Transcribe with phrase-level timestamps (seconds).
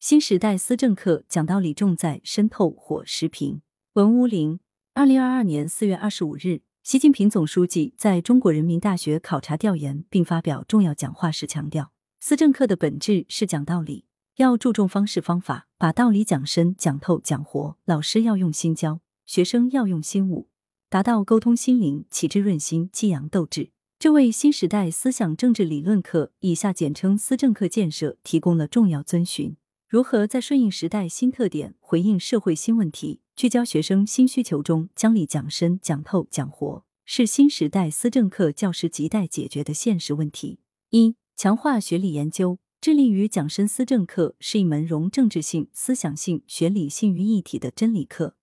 [0.00, 3.62] 新时代思政课讲道理重在深透火时平。
[3.94, 4.60] 文屋林，
[4.94, 11.90] 二零二二年四月二十五日，习近平总书记在中国人民大学考察调研并发表重要讲话时强调，
[12.20, 14.04] 思政课的本质是讲道理，
[14.36, 17.76] 要注重方式方法，把道理讲深、讲透、讲活。
[17.84, 20.48] 老师要用心教，学生要用心悟，
[20.88, 23.72] 达到沟通心灵、启智润心、激扬斗志。
[23.98, 29.56] 这为新时代思想政治理论课（以下简称思政课）建设提供了重要遵循。
[29.88, 40.60] 如何在顺应时代新特点、回应社会新问题、聚焦学生新需求中将理讲深、讲透、讲活，是新时代思政课教师亟待解决的现实问题。
[40.90, 48.36] 一、强化学理研究，致力于讲深思政课是一门融政治性、思想性、学理性于一体的真理课。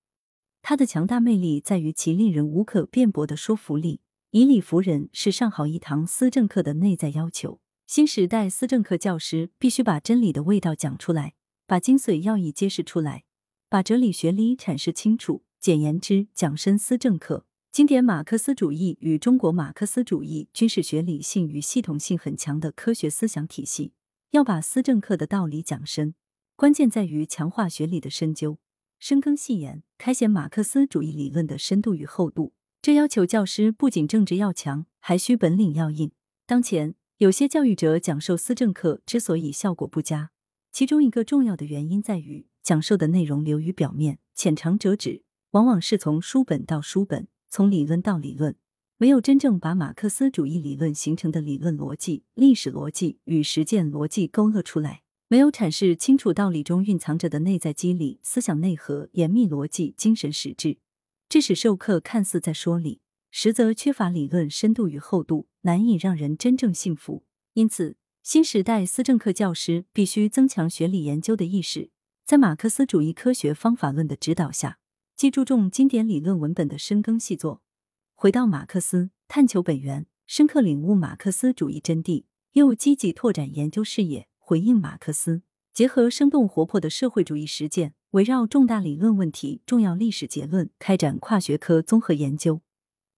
[0.63, 4.01] 它的强大魅力在于其令人无可辩驳的说服力。
[4.31, 7.59] 以理服人是上好一堂思政课的内在要求。
[7.87, 11.35] 新时代思政课教师必须把真理的味道讲出来，
[11.67, 13.25] 把精髓要义揭示出来，
[13.69, 15.43] 把哲理学理阐释清楚。
[15.59, 17.45] 简言之，讲深思政课。
[17.71, 23.93] 经典马克思主义与中国马克思主义均是学理性与系统性很强的科学思想体系。
[24.31, 26.15] 要把思政课的道理讲深，
[26.55, 28.57] 关键在于强化学理的深究，
[28.97, 32.53] 深耕细研，开显马克思主义理论的深度与厚度。
[32.81, 36.11] 这要求教师不仅政治要强，还需本领要硬。
[36.47, 40.31] 当前有些教育者讲授思政课之所以效果不佳，
[40.73, 48.57] 其中一个重要的原因在于讲授的内容流于表面，浅尝辄止，往往是从书本到书本，从理论到理论，
[48.97, 60.79] 没有真正把马克思主义理论形成的理论逻辑、历史逻辑与实践逻辑勾勒出来，没有阐释清楚道理中蕴藏着的内在机理、思想内核、严密逻辑、精神实质。
[61.29, 62.99] 致使授课看似在说理，
[63.37, 67.25] 实则缺乏理论深度与厚度，难以让人真正信服。
[67.51, 71.89] 因此，新时代思政课教师必须增强学理研究的意识，
[72.23, 74.79] 在马克思主义科学方法论的指导下，
[75.17, 77.61] 既注重经典理论文本的深耕细作，
[78.13, 85.41] 回到马克思，探求本源，深刻领悟马克思主义真谛，又积极拓展研究视野，回应马克思，
[85.73, 87.95] 结合生动活泼的社会主义实践。
[88.11, 92.61] 围绕重大理论问题、重要历史结论开展跨学科综合研究，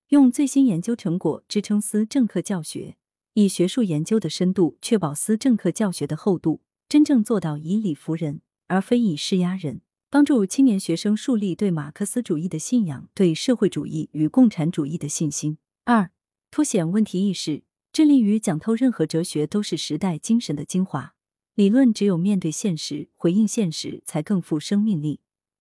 [0.09, 2.95] 用最新研究成果支撑思政课教学，
[3.33, 15.57] 以学术研究的深度确保思政课教学的厚度，真正做到以理服人，而非以势压人，帮助青年学生树立对马克思主义的信仰、对社会主义与共产主义的信心。
[15.83, 16.09] 二、
[16.49, 21.15] 凸显问题意识，致力于讲透任何哲学都是时代精神的精华。
[21.55, 25.19] 理论只有面对现实、回应现实，才更富生命力。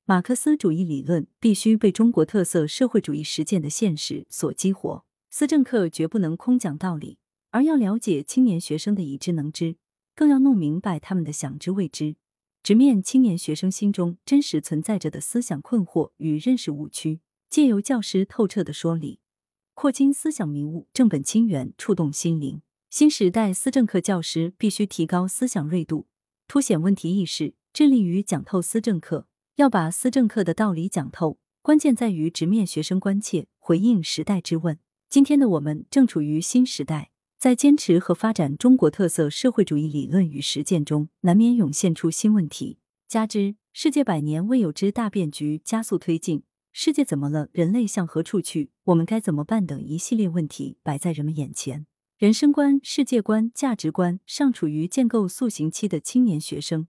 [0.08, 5.04] 马克思主义理论必须被中国特色社会主义实践的现实所激活。
[5.30, 7.18] 思政课绝不能空讲道理，
[7.50, 9.78] 而要了解青年学生的已知能知，
[10.14, 12.14] 更要弄明白他们的想知未知，
[12.62, 17.18] 直面青年学生心中真实存在着的思想困惑与认识误区，
[17.50, 19.18] 借由教师透彻的说理，
[19.74, 22.62] 扩清思想迷雾，正本清源，触动心灵。
[22.88, 26.06] 新时代思政课教师必须提高思想锐度，
[26.46, 29.26] 凸显问题意识，致力于讲透思政课。
[29.56, 34.78] 要把思政课的道理讲透，关键在于直面学生关切，回应时代之问。
[35.08, 42.80] 今天的我们正处于新时代，在坚持和发展中国特色社会主义理论与实践中，难免涌现出新问题。
[43.08, 47.48] 加之世界百年未有之大变局加速推进，世界怎么了？
[47.52, 48.72] 人类向何处去？
[48.84, 49.66] 我们该怎么办？
[49.66, 51.86] 等一系列问题摆在人们眼前。
[52.18, 56.88] 人生观、世界观、价值观尚处于建构塑形期的青年学生，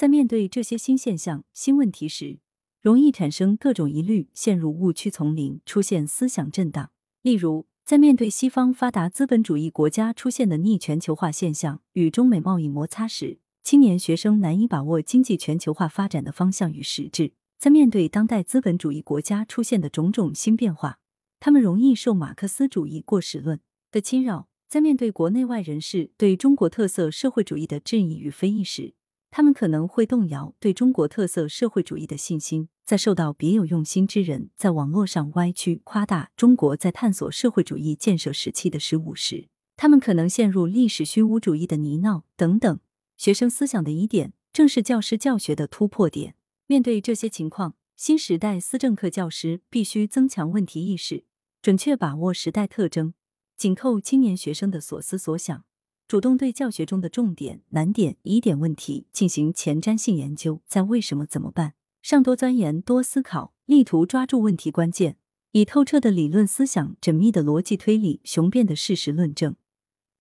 [0.00, 2.38] 在面对这些新现象、新问题时，
[2.80, 6.90] 容易产生各种疑虑，陷入误区丛林，出现思想震荡。
[7.20, 20.98] 例如，在面对西方发达资本主义国家出现的逆全球化现象与中美贸易摩擦时，青年学生难以把握经济全球化发展的方向与实质；在面对当代资本主义国家出现的种种新变化，
[21.38, 23.60] 他们容易受马克思主义过时论
[23.92, 24.48] 的侵扰。
[24.66, 28.94] 在面对国内外人士对中国特色社会主义的质疑与非议时，
[29.30, 42.80] 他们可能会动摇对中国特色社会主义的信心；在受到别有用心之人在网络上歪曲夸大中国在探索社会主义建设时期的失误时，他们可能陷入历史虚无主义的泥淖等等。
[43.16, 46.34] 学生思想的疑点，正是教师教学的突破点。
[46.66, 51.24] 面对这些情况，新时代思政课教师必须增强问题意识，
[51.62, 53.14] 准确把握时代特征。
[53.56, 55.64] 紧扣青年学生的所思所想，
[56.10, 61.74] 主动对教学中的重点、难点、疑点问题进行前瞻性研究，在为什么、怎么办？
[62.02, 65.18] 上多钻研、多思考，力图抓住问题关键，
[65.52, 69.54] 以透彻的理论思想、缜密的逻辑推理、雄辩的事实论证，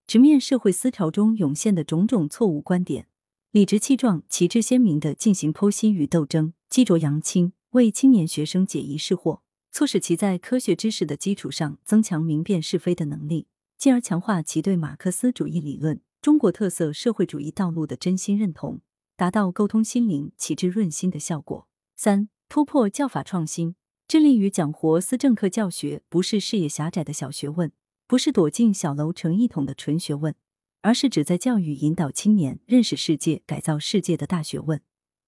[0.05, 3.07] 直面社会思潮中涌现的种种错误观点，
[3.49, 9.39] 理直气壮、旗帜鲜明地进行剖析与斗争，激浊扬清，为青年学生解疑释惑，
[9.71, 13.47] 促使其在科学知识的基础上增强明辨是非的能力，
[13.79, 18.81] 进而强化其对马克思主义理论、中国特色社会主义道路的真心认同，
[19.15, 21.65] 达到沟通心灵、启智润心的效果。
[21.95, 27.71] 三、突破教法创新，致力于讲活思政课教学，不是视野狭窄的小学问，
[28.05, 30.35] 不是躲进小楼成一统的纯学问。
[30.81, 34.81] 而是旨在教育引导青年认识世界、改造世界的大学问。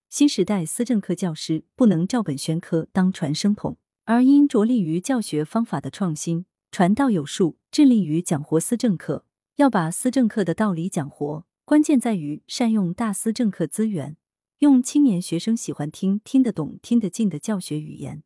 [0.10, 9.26] 新时代思政课教师不能照本宣科当传声筒，而应着力于教学方法的创新，传道有术，致力于讲活思政课。
[9.58, 14.16] 要把思政课的道理讲活，关键在于善用大思政课资源，
[14.60, 18.24] 用青年学生喜欢听、听得懂、听得进的教学语言，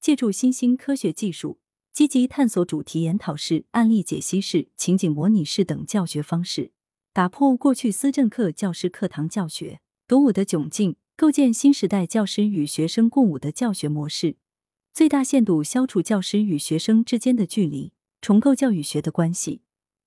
[0.00, 1.60] 借助新兴科学技术。
[1.92, 6.72] 积极探索主题研讨式、案例解析式、情景模拟式等教学方式，
[7.12, 14.34] 打破过去思政课教师课堂教学独舞的窘境，构建新时代教师与学生共舞的教学模式，
[14.94, 19.60] 最大限度消除教师与学生之间的距离，重构教育学的关系，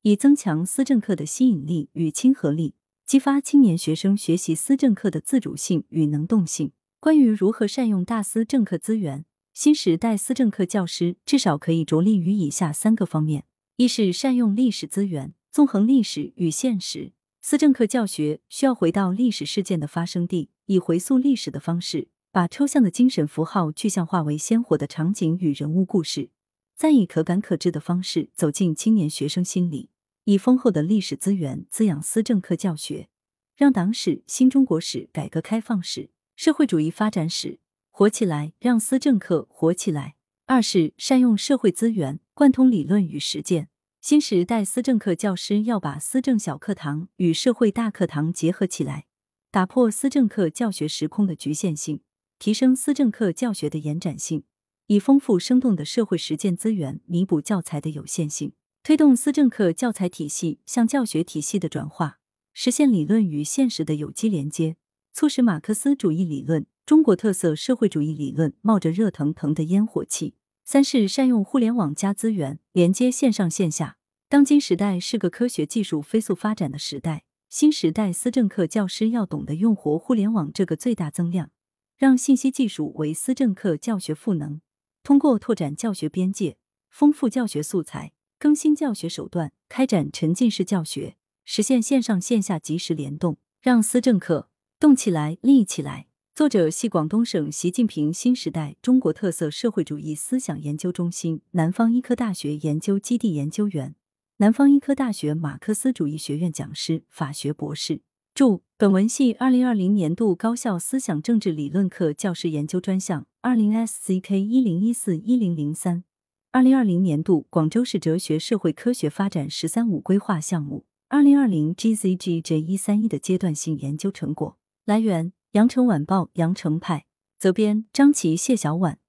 [0.03, 2.73] 以增强思政课的吸引力与亲和力，
[3.05, 6.71] 激发青年学生学习思政课的自主性与能动性。
[7.01, 9.25] 关于如何善用大思政课资源。
[9.53, 13.43] 新时代思政课教师至少可以着力于以下三个方面：
[13.75, 17.11] 一是善用历史资源，纵横历史与现实。
[17.41, 22.07] 思政课教学需要回到历史事件的发生地，以回溯历史的方式，
[22.37, 26.29] 把抽象的精神符号具象化为鲜活的场景与人物故事，
[26.75, 29.89] 再以可感可知的方式走进青年学生心里，
[30.25, 33.09] 以丰厚的历史资源滋养思政课教学，
[33.55, 37.59] 让党史、新中国史、改革开放史、社会主义发展史。
[37.89, 40.13] 活起来，让思政课活起来。
[40.45, 43.69] 二是善用社会资源，贯通理论与实践。
[43.99, 49.07] 新时代思政课教师要把思政小课堂与社会大课堂结合起来，
[49.49, 52.01] 打破思政课教学时空的局限性，
[52.39, 54.43] 提升思政课教学的延展性，
[54.85, 58.53] 以丰富生动的社会实践资源弥补教材的有限性，
[58.83, 62.19] 推动思政课教材体系向教学体系的转化，
[62.53, 64.77] 实现理论与现实的有机连接，
[65.13, 66.65] 促使马克思主义理论。
[66.85, 70.35] 中国特色社会主义理论冒着热腾腾的烟火气。
[70.63, 73.97] 三是善用互联网加资源，连接线上线下。
[74.29, 81.51] 当今时代是个科学技术飞速发展的时代，新时代思政课教师要懂得用活互联网这个最大增量，
[81.97, 84.61] 让信息技术为思政课教学赋能。
[85.01, 86.57] 通过拓展教学边界，
[86.91, 94.49] 丰富教学素材，更新教学手段，开展沉浸式教学，实现线上线下及时联动，让思政课
[94.79, 96.07] 动起来、立起来。
[96.35, 103.95] 作者系广东省习近平新时代中国特色社会主义思想研究中心南方医科大学研究基地研究员，
[104.37, 108.01] 南方医科大学马克思主义学院讲师，法学博士。
[108.35, 116.03] 注：本文系二零二零年度高校思想政治理论课教师研究专项二零 SCK 一零一四一零零三，
[116.51, 124.57] 二零二零年度广州市哲学社会科学发展“十三五”规划项目二零二零 GZGJ 一三一的阶段性研究成果。
[124.85, 125.33] 来源。
[125.57, 127.05] 羊城晚报羊城派
[127.39, 128.99] 责编张琪、谢小婉。